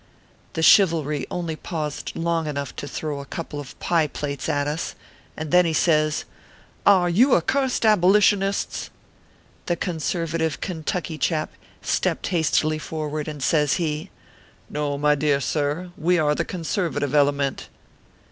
The 0.53 0.63
Chivalry 0.63 1.27
only 1.29 1.55
paused 1.55 2.15
long 2.15 2.47
enough 2.47 2.75
to 2.77 2.87
throw 2.87 3.19
a 3.19 3.25
couple 3.25 3.59
of 3.59 3.79
pie 3.79 4.07
plates 4.07 4.49
at 4.49 4.65
us, 4.67 4.95
and 5.37 5.51
then 5.51 5.71
says 5.75 6.21
he:" 6.21 6.27
Are 6.91 7.07
you 7.07 7.35
accursed 7.35 7.85
abolitionists?" 7.85 8.89
The 9.67 9.75
conservative 9.75 10.59
Kentucky 10.59 11.19
chap 11.19 11.51
stepped 11.83 12.29
hastily 12.29 12.79
forward, 12.79 13.27
and 13.27 13.43
says 13.43 13.73
he: 13.73 14.09
No, 14.71 14.97
my 14.97 15.13
dear 15.13 15.39
sir, 15.39 15.91
we 15.95 16.17
are 16.17 16.33
the 16.33 16.45
conservative 16.45 17.13
ele 17.13 17.31
ment." 17.33 17.69